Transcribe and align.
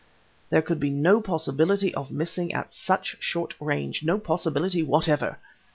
There 0.49 0.63
could 0.63 0.79
be 0.79 0.89
no 0.89 1.21
possibility 1.21 1.93
of 1.93 2.09
missing 2.09 2.51
at 2.55 2.73
such 2.73 3.17
short 3.19 3.53
range, 3.61 4.03
no 4.03 4.17
possibility 4.17 4.81
whatever 4.81 5.37